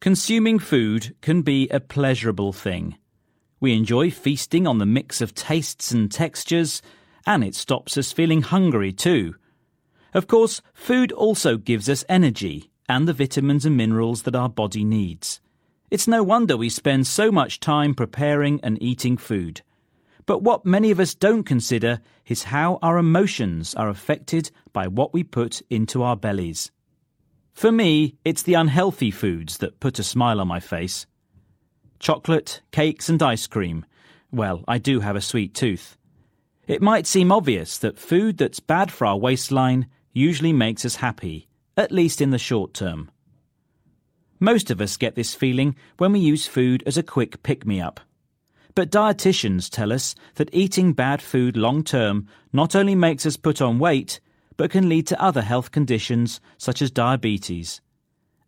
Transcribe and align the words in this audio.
Consuming 0.00 0.58
food 0.58 1.14
can 1.20 1.42
be 1.42 1.68
a 1.68 1.78
pleasurable 1.78 2.54
thing. 2.54 2.96
We 3.60 3.74
enjoy 3.74 4.10
feasting 4.10 4.66
on 4.66 4.78
the 4.78 4.86
mix 4.86 5.20
of 5.20 5.34
tastes 5.34 5.90
and 5.90 6.10
textures, 6.10 6.80
and 7.26 7.44
it 7.44 7.54
stops 7.54 7.98
us 7.98 8.10
feeling 8.10 8.40
hungry 8.40 8.94
too. 8.94 9.34
Of 10.14 10.26
course, 10.26 10.62
food 10.72 11.12
also 11.12 11.58
gives 11.58 11.86
us 11.86 12.02
energy 12.08 12.70
and 12.88 13.06
the 13.06 13.12
vitamins 13.12 13.66
and 13.66 13.76
minerals 13.76 14.22
that 14.22 14.34
our 14.34 14.48
body 14.48 14.84
needs. 14.84 15.42
It's 15.90 16.08
no 16.08 16.22
wonder 16.22 16.56
we 16.56 16.70
spend 16.70 17.06
so 17.06 17.30
much 17.30 17.60
time 17.60 17.94
preparing 17.94 18.58
and 18.62 18.82
eating 18.82 19.18
food. 19.18 19.60
But 20.24 20.42
what 20.42 20.64
many 20.64 20.90
of 20.90 20.98
us 20.98 21.14
don't 21.14 21.44
consider 21.44 22.00
is 22.24 22.44
how 22.44 22.78
our 22.80 22.96
emotions 22.96 23.74
are 23.74 23.90
affected 23.90 24.50
by 24.72 24.86
what 24.86 25.12
we 25.12 25.24
put 25.24 25.60
into 25.68 26.02
our 26.02 26.16
bellies. 26.16 26.70
For 27.60 27.70
me, 27.70 28.16
it's 28.24 28.42
the 28.42 28.54
unhealthy 28.54 29.10
foods 29.10 29.58
that 29.58 29.80
put 29.80 29.98
a 29.98 30.02
smile 30.02 30.40
on 30.40 30.48
my 30.48 30.60
face. 30.60 31.04
Chocolate, 31.98 32.62
cakes, 32.70 33.10
and 33.10 33.22
ice 33.22 33.46
cream. 33.46 33.84
Well, 34.32 34.64
I 34.66 34.78
do 34.78 35.00
have 35.00 35.14
a 35.14 35.20
sweet 35.20 35.52
tooth. 35.52 35.98
It 36.66 36.80
might 36.80 37.06
seem 37.06 37.30
obvious 37.30 37.76
that 37.76 37.98
food 37.98 38.38
that's 38.38 38.60
bad 38.60 38.90
for 38.90 39.06
our 39.06 39.18
waistline 39.18 39.88
usually 40.14 40.54
makes 40.54 40.86
us 40.86 40.96
happy, 41.04 41.48
at 41.76 41.92
least 41.92 42.22
in 42.22 42.30
the 42.30 42.38
short 42.38 42.72
term. 42.72 43.10
Most 44.38 44.70
of 44.70 44.80
us 44.80 44.96
get 44.96 45.14
this 45.14 45.34
feeling 45.34 45.76
when 45.98 46.12
we 46.12 46.20
use 46.20 46.46
food 46.46 46.82
as 46.86 46.96
a 46.96 47.02
quick 47.02 47.42
pick 47.42 47.66
me 47.66 47.78
up. 47.78 48.00
But 48.74 48.90
dietitians 48.90 49.68
tell 49.68 49.92
us 49.92 50.14
that 50.36 50.48
eating 50.54 50.94
bad 50.94 51.20
food 51.20 51.58
long 51.58 51.84
term 51.84 52.26
not 52.54 52.74
only 52.74 52.94
makes 52.94 53.26
us 53.26 53.36
put 53.36 53.60
on 53.60 53.78
weight, 53.78 54.18
but 54.60 54.70
can 54.70 54.90
lead 54.90 55.06
to 55.06 55.18
other 55.18 55.40
health 55.40 55.70
conditions 55.70 56.38
such 56.58 56.82
as 56.82 56.90
diabetes. 56.90 57.80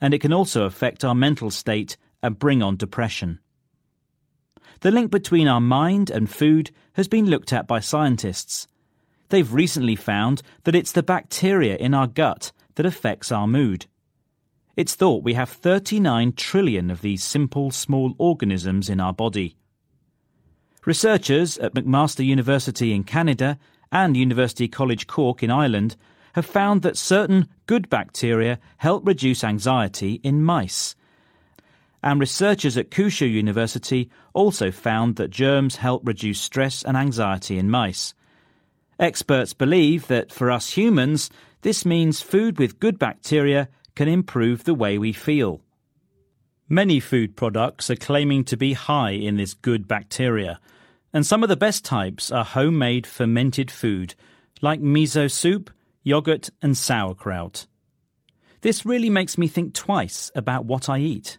And 0.00 0.12
it 0.12 0.18
can 0.18 0.32
also 0.32 0.64
affect 0.64 1.04
our 1.04 1.14
mental 1.14 1.52
state 1.52 1.96
and 2.20 2.36
bring 2.36 2.64
on 2.64 2.76
depression. 2.76 3.38
The 4.80 4.90
link 4.90 5.12
between 5.12 5.46
our 5.46 5.60
mind 5.60 6.10
and 6.10 6.28
food 6.28 6.72
has 6.94 7.06
been 7.06 7.26
looked 7.26 7.52
at 7.52 7.68
by 7.68 7.78
scientists. 7.78 8.66
They've 9.28 9.54
recently 9.54 9.94
found 9.94 10.42
that 10.64 10.74
it's 10.74 10.90
the 10.90 11.04
bacteria 11.04 11.76
in 11.76 11.94
our 11.94 12.08
gut 12.08 12.50
that 12.74 12.86
affects 12.86 13.30
our 13.30 13.46
mood. 13.46 13.86
It's 14.76 14.96
thought 14.96 15.22
we 15.22 15.34
have 15.34 15.48
39 15.48 16.32
trillion 16.32 16.90
of 16.90 17.02
these 17.02 17.22
simple 17.22 17.70
small 17.70 18.16
organisms 18.18 18.88
in 18.88 18.98
our 18.98 19.12
body. 19.12 19.54
Researchers 20.84 21.56
at 21.58 21.74
McMaster 21.74 22.26
University 22.26 22.92
in 22.92 23.04
Canada 23.04 23.60
and 23.92 24.16
University 24.16 24.68
College 24.68 25.06
Cork 25.06 25.42
in 25.42 25.50
Ireland 25.50 25.96
have 26.34 26.46
found 26.46 26.82
that 26.82 26.96
certain 26.96 27.48
good 27.66 27.88
bacteria 27.88 28.58
help 28.76 29.06
reduce 29.06 29.42
anxiety 29.42 30.20
in 30.22 30.42
mice. 30.42 30.94
And 32.02 32.20
researchers 32.20 32.76
at 32.76 32.90
Kyushu 32.90 33.30
University 33.30 34.10
also 34.32 34.70
found 34.70 35.16
that 35.16 35.30
germs 35.30 35.76
help 35.76 36.06
reduce 36.06 36.40
stress 36.40 36.82
and 36.82 36.96
anxiety 36.96 37.58
in 37.58 37.68
mice. 37.68 38.14
Experts 38.98 39.52
believe 39.52 40.06
that 40.06 40.32
for 40.32 40.50
us 40.50 40.70
humans, 40.70 41.30
this 41.62 41.84
means 41.84 42.22
food 42.22 42.58
with 42.58 42.80
good 42.80 42.98
bacteria 42.98 43.68
can 43.94 44.08
improve 44.08 44.64
the 44.64 44.74
way 44.74 44.98
we 44.98 45.12
feel. 45.12 45.60
Many 46.68 47.00
food 47.00 47.36
products 47.36 47.90
are 47.90 47.96
claiming 47.96 48.44
to 48.44 48.56
be 48.56 48.74
high 48.74 49.10
in 49.10 49.36
this 49.36 49.54
good 49.54 49.88
bacteria, 49.88 50.60
and 51.12 51.26
some 51.26 51.42
of 51.42 51.48
the 51.48 51.56
best 51.56 51.84
types 51.84 52.30
are 52.30 52.44
homemade 52.44 53.06
fermented 53.06 53.70
food, 53.70 54.14
like 54.60 54.80
miso 54.80 55.30
soup, 55.30 55.70
yogurt, 56.02 56.50
and 56.62 56.76
sauerkraut. 56.76 57.66
This 58.60 58.86
really 58.86 59.10
makes 59.10 59.38
me 59.38 59.48
think 59.48 59.74
twice 59.74 60.30
about 60.34 60.64
what 60.64 60.88
I 60.88 60.98
eat. 60.98 61.38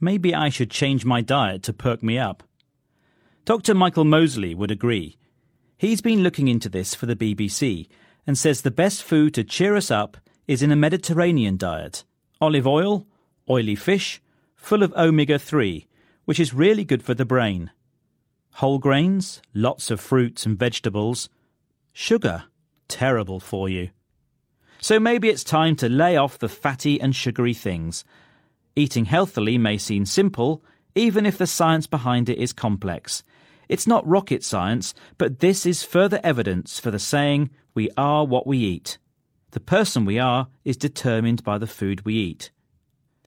Maybe 0.00 0.34
I 0.34 0.48
should 0.48 0.70
change 0.70 1.04
my 1.04 1.20
diet 1.20 1.62
to 1.64 1.72
perk 1.72 2.02
me 2.02 2.18
up. 2.18 2.42
Dr. 3.44 3.74
Michael 3.74 4.04
Mosley 4.04 4.54
would 4.54 4.70
agree. 4.70 5.18
He's 5.76 6.00
been 6.00 6.22
looking 6.22 6.48
into 6.48 6.68
this 6.68 6.94
for 6.94 7.06
the 7.06 7.16
BBC 7.16 7.88
and 8.26 8.38
says 8.38 8.62
the 8.62 8.70
best 8.70 9.02
food 9.02 9.34
to 9.34 9.44
cheer 9.44 9.76
us 9.76 9.90
up 9.90 10.16
is 10.46 10.62
in 10.62 10.70
a 10.70 10.76
Mediterranean 10.76 11.56
diet 11.56 12.04
olive 12.40 12.66
oil, 12.66 13.06
oily 13.48 13.76
fish, 13.76 14.20
full 14.56 14.82
of 14.82 14.92
omega 14.94 15.38
3, 15.38 15.86
which 16.24 16.40
is 16.40 16.52
really 16.52 16.84
good 16.84 17.02
for 17.02 17.14
the 17.14 17.24
brain 17.24 17.70
whole 18.54 18.78
grains, 18.78 19.40
lots 19.54 19.90
of 19.90 20.00
fruits 20.00 20.46
and 20.46 20.58
vegetables. 20.58 21.28
Sugar, 21.92 22.44
terrible 22.88 23.40
for 23.40 23.68
you. 23.68 23.90
So 24.80 24.98
maybe 24.98 25.28
it's 25.28 25.44
time 25.44 25.76
to 25.76 25.88
lay 25.88 26.16
off 26.16 26.38
the 26.38 26.48
fatty 26.48 27.00
and 27.00 27.14
sugary 27.14 27.54
things. 27.54 28.04
Eating 28.74 29.04
healthily 29.04 29.58
may 29.58 29.78
seem 29.78 30.04
simple, 30.06 30.62
even 30.94 31.24
if 31.24 31.38
the 31.38 31.46
science 31.46 31.86
behind 31.86 32.28
it 32.28 32.38
is 32.38 32.52
complex. 32.52 33.22
It's 33.68 33.86
not 33.86 34.06
rocket 34.06 34.44
science, 34.44 34.92
but 35.18 35.38
this 35.38 35.64
is 35.64 35.82
further 35.82 36.20
evidence 36.22 36.78
for 36.78 36.90
the 36.90 36.98
saying, 36.98 37.50
we 37.74 37.90
are 37.96 38.26
what 38.26 38.46
we 38.46 38.58
eat. 38.58 38.98
The 39.52 39.60
person 39.60 40.04
we 40.04 40.18
are 40.18 40.48
is 40.64 40.76
determined 40.76 41.44
by 41.44 41.58
the 41.58 41.66
food 41.66 42.04
we 42.04 42.14
eat. 42.14 42.50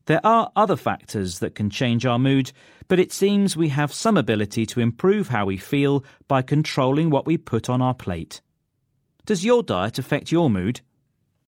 There 0.05 0.23
are 0.23 0.51
other 0.55 0.75
factors 0.75 1.39
that 1.39 1.55
can 1.55 1.71
change 1.71 2.05
our 2.05 2.19
mood, 2.19 2.51
but 2.87 2.99
it 2.99 3.11
seems 3.11 3.57
we 3.57 3.69
have 3.69 3.91
some 3.91 4.17
ability 4.17 4.65
to 4.67 4.79
improve 4.79 5.29
how 5.29 5.45
we 5.45 5.57
feel 5.57 6.03
by 6.27 6.43
controlling 6.43 7.09
what 7.09 7.25
we 7.25 7.37
put 7.37 7.69
on 7.69 7.81
our 7.81 7.95
plate. 7.95 8.41
Does 9.25 9.43
your 9.43 9.63
diet 9.63 9.97
affect 9.97 10.31
your 10.31 10.49
mood? 10.49 10.81